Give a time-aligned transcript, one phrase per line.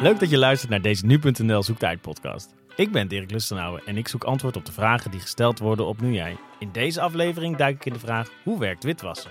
[0.00, 2.54] Leuk dat je luistert naar deze nu.nl Zoekt podcast.
[2.76, 6.00] Ik ben Dirk Lustenauer en ik zoek antwoord op de vragen die gesteld worden op
[6.00, 6.36] Nu Jij.
[6.58, 9.30] In deze aflevering duik ik in de vraag hoe werkt witwassen?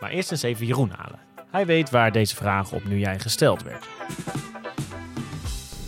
[0.00, 1.18] Maar eerst eens even Jeroen halen.
[1.50, 3.86] Hij weet waar deze vraag op Nu Jij gesteld werd.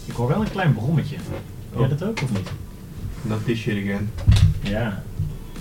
[0.04, 1.16] Ik hoor wel een klein brommetje.
[1.72, 2.50] Hoor jij dat ook of niet?
[3.22, 4.12] Not this shit again.
[4.62, 5.02] Ja.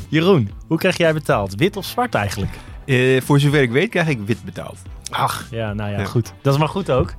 [0.09, 1.55] Jeroen, hoe krijg jij betaald?
[1.55, 2.51] Wit of zwart eigenlijk?
[2.85, 4.77] Eh, voor zover ik weet krijg ik wit betaald.
[5.11, 6.05] Ach, ja, nou ja, Ja.
[6.05, 6.33] goed.
[6.41, 7.13] Dat is maar goed ook.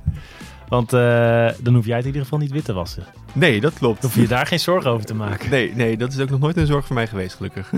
[0.71, 3.05] Want eh, dan hoef jij het in ieder geval niet wit te wassen.
[3.33, 4.01] Nee, dat klopt.
[4.01, 5.49] Dan hoef je daar geen zorgen over te maken.
[5.49, 7.71] Nee, nee, dat is ook nog nooit een zorg voor mij geweest, gelukkig.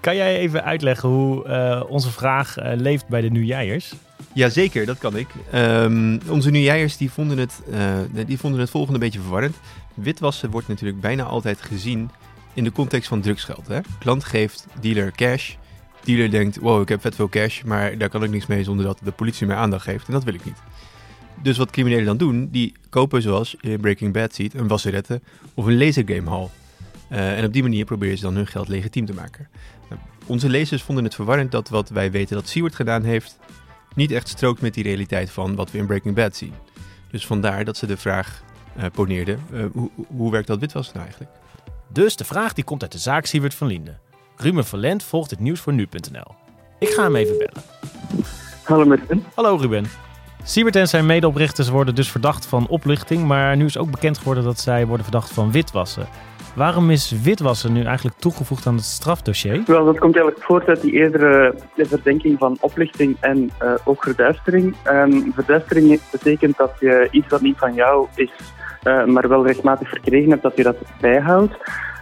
[0.00, 3.94] Kan jij even uitleggen hoe eh, onze vraag eh, leeft bij de Nu-Jijers?
[4.32, 5.28] Jazeker, dat kan ik.
[5.50, 7.62] Ehm, onze nieuwjaarsers die vonden, het,
[8.26, 9.56] die vonden het volgende een beetje verwarrend.
[9.94, 12.10] Witwassen wordt natuurlijk bijna altijd gezien
[12.54, 13.66] in de context van drugsgeld.
[13.66, 13.80] Hè?
[13.98, 15.54] Klant geeft dealer cash.
[16.04, 18.84] Dealer denkt, wow, ik heb vet veel cash, maar daar kan ik niks mee zonder
[18.84, 20.06] dat de politie mij aandacht geeft.
[20.06, 20.58] En dat wil ik niet.
[21.44, 25.20] Dus wat criminelen dan doen, die kopen zoals je in Breaking Bad ziet, een wasserette
[25.54, 26.50] of een lasergamehal.
[27.08, 29.48] Eh en op die manier proberen ze dan hun geld legitiem te maken.
[29.88, 33.38] Nou, onze lezers vonden het verwarrend dat wat wij weten dat Seward gedaan heeft,
[33.94, 36.52] niet echt strookt met die realiteit van wat we in Breaking Bad zien.
[37.10, 38.42] Dus vandaar dat ze de vraag
[38.76, 41.36] eh, poneerden, eh, hoe, hoe werkt dat witwassen nou eigenlijk?
[41.92, 43.98] Dus de vraag die komt uit de zaak Siewert van Linden.
[44.36, 46.34] Ruben van Lent volgt het nieuws voor nu.nl.
[46.78, 47.62] Ik ga hem even bellen.
[48.62, 49.24] Hallo met Ruben.
[49.34, 49.86] Hallo Ruben.
[50.46, 54.44] Siebert en zijn medeoprichters worden dus verdacht van oplichting, maar nu is ook bekend geworden
[54.44, 56.06] dat zij worden verdacht van witwassen.
[56.54, 59.62] Waarom is witwassen nu eigenlijk toegevoegd aan het strafdossier?
[59.66, 64.74] Wel, dat komt eigenlijk voort uit die eerdere verdenking van oplichting en eh, ook verduistering.
[64.82, 68.32] Ehm, verduistering betekent dat je iets wat niet van jou is,
[68.82, 71.54] eh, maar wel rechtmatig verkregen hebt, dat je dat bijhoudt.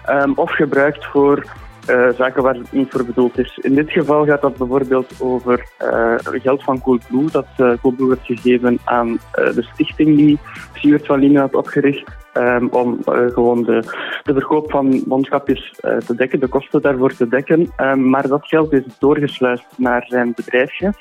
[0.04, 1.44] Ehm, of gebruikt voor
[1.86, 3.58] eh, zaken waar het niet voor bedoeld is.
[3.62, 8.20] In dit geval gaat dat bijvoorbeeld over eh, geld van Coolblue, dat eh Coolblue werd
[8.22, 10.38] gegeven aan de stichting die
[10.74, 12.20] Siewert van Lienen had opgericht.
[12.32, 13.82] ehm, om gewoon de,
[14.22, 15.74] de verkoop van mondkapjes
[16.06, 17.72] te dekken, de kosten daarvoor te dekken.
[17.76, 20.92] Ehm, maar dat geld is doorgesluist naar zijn bedrijfje,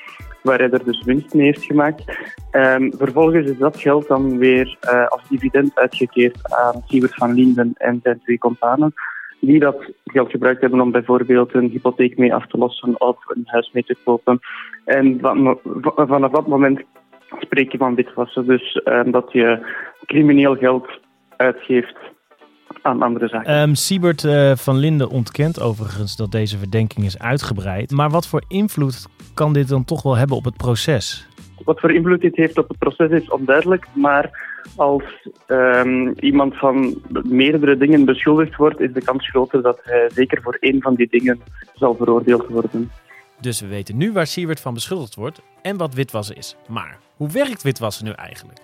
[0.42, 2.02] waar hij er dus winst mee heeft gemaakt.
[2.50, 4.76] Ehm, vervolgens is dat geld dan weer
[5.08, 8.94] als dividend uitgekeerd aan Siewert van Linden en zijn twee companen,
[9.46, 13.42] die dat geld gebruikt hebben om bijvoorbeeld een hypotheek mee af te lossen of een
[13.44, 14.40] huis mee te kopen.
[14.84, 16.80] En van, van- vanaf dat moment
[17.40, 18.46] spreek je van witwassen.
[18.46, 19.66] Dus ehm, dat je
[20.06, 20.86] crimineel geld
[21.36, 21.96] uitgeeft
[22.82, 23.52] aan andere zaken.
[23.52, 27.90] Ehm Siebert eh, van Linden ontkent overigens dat deze verdenking is uitgebreid.
[27.90, 31.28] Maar wat voor invloed kan dit dan toch wel hebben op het proces?
[31.64, 37.02] Wat voor invloed dit heeft op het proces is onduidelijk, maar als ehm, iemand van
[37.22, 41.08] meerdere dingen beschuldigd wordt, is de kans groter dat hij zeker voor één van die
[41.10, 41.40] dingen
[41.74, 42.90] zal veroordeeld worden.
[43.40, 46.56] Dus we weten nu waar Siebert van beschuldigd wordt en wat witwassen is.
[46.68, 48.58] Maar hoe werkt witwassen nu eigenlijk?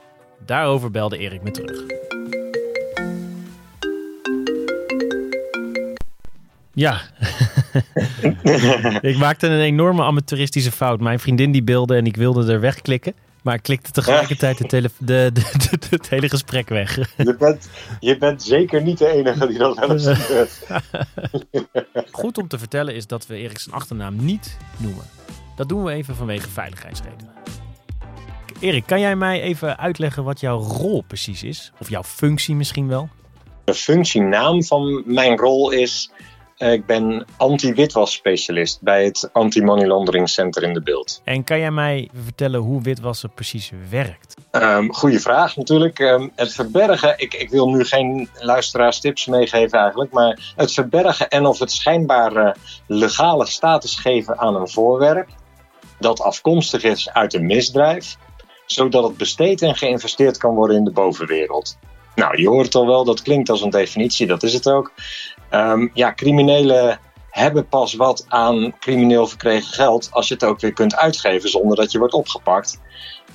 [0.47, 1.85] Daarover belde Erik me terug.
[6.73, 7.01] Ja,
[9.11, 11.01] ik maakte een enorme amateuristische fout.
[11.01, 13.15] Mijn vriendin die beelde en ik wilde er wegklikken.
[13.43, 16.97] Maar ik klikte tegelijkertijd de tele- de, de, de- de- het hele gesprek weg.
[17.17, 17.69] Je bent,
[18.01, 20.07] je bent zeker niet de enige die dat wel eens.
[22.11, 25.05] Goed om te vertellen is dat we Erik zijn achternaam niet noemen.
[25.57, 27.33] Dat doen we even vanwege veiligheidsredenen.
[28.61, 31.73] Erik, kan jij mij even uitleggen wat jouw rol precies is?
[31.79, 33.09] Of jouw functie misschien wel?
[33.65, 36.11] De functienaam van mijn rol is...
[36.59, 41.21] eh, ik ben anti-witwas-specialist bij het Anti-Money Laundering Center in de Beeld.
[41.25, 44.35] En kan jij mij vertellen hoe witwassen precies werkt?
[44.51, 45.99] Ehm goeie vraag natuurlijk.
[45.99, 51.47] Ehm, het verbergen, ik, ik wil nu geen luisteraarstips meegeven eigenlijk, maar het verbergen en
[51.47, 55.29] of het schijnbare legale status geven aan een voorwerp
[55.99, 58.17] dat afkomstig is uit een misdrijf,
[58.67, 61.79] zodat het besteed en geïnvesteerd kan worden in de bovenwereld.
[62.19, 64.93] Nou, je hoort het al wel, dat klinkt als een definitie, dat is het ook.
[65.51, 70.73] Ehm, ja, criminelen hebben pas wat aan crimineel verkregen geld als je het ook weer
[70.73, 72.81] kunt uitgeven zonder dat je wordt opgepakt.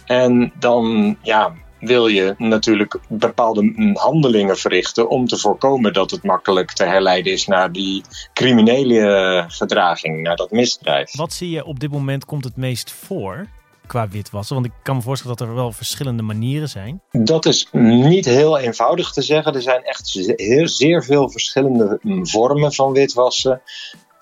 [0.05, 6.71] En dan ja, wil je natuurlijk bepaalde handelingen verrichten om te voorkomen dat het makkelijk
[6.71, 8.03] te herleiden is naar die
[8.33, 11.15] criminele gedraging, naar dat misdrijf.
[11.15, 13.47] Wat zie je op dit moment komt het meest voor
[13.87, 14.55] qua witwassen?
[14.55, 17.01] Want ik kan me voorstellen dat er wel verschillende manieren zijn.
[17.11, 19.53] Dat is niet heel eenvoudig te zeggen.
[19.53, 20.07] Er zijn echt
[20.63, 23.61] zeer veel verschillende mm, vormen van witwassen.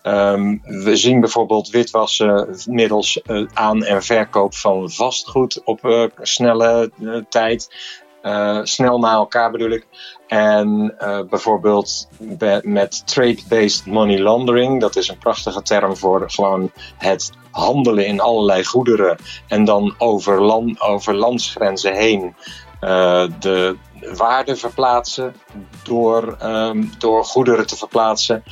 [0.02, 6.92] Ehm, we zien bijvoorbeeld witwassen middels eh, aan- en verkoop van vastgoed op eh, snelle
[7.02, 7.76] eh, tijd.
[8.22, 9.88] Eh, snel na elkaar bedoel ik.
[10.28, 14.82] En eh, bijvoorbeeld be- met trade-based money laundering.
[14.82, 19.18] Dat is een prachtige term voor gewoon het handelen in allerlei goederen.
[19.48, 22.36] En dan over, land, over landsgrenzen heen
[22.80, 23.78] eh, de
[24.16, 25.36] waarde verplaatsen
[25.84, 28.44] door, ehm, door goederen te verplaatsen.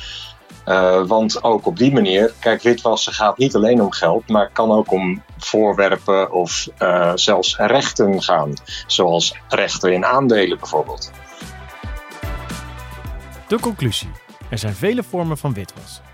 [1.06, 4.92] Want ook op die manier, kijk, witwassen gaat niet alleen om geld, maar kan ook
[4.92, 8.54] om voorwerpen of uh, zelfs rechten gaan.
[8.86, 11.12] Zoals rechten in aandelen bijvoorbeeld.
[13.48, 14.10] De conclusie.
[14.50, 16.04] Er zijn vele vormen van witwassen.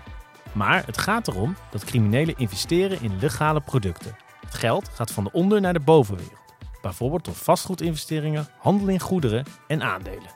[0.51, 4.15] Maar het gaat erom dat criminelen investeren in legale producten.
[4.41, 6.55] Het geld gaat van de onder naar de bovenwereld.
[6.81, 10.35] Bijvoorbeeld door vastgoedinvesteringen, handel in goederen en aandelen.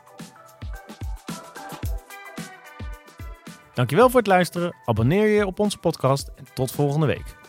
[3.73, 4.75] Dankjewel voor het luisteren.
[4.85, 7.40] Abonneer je op onze podcast en tot volgende week.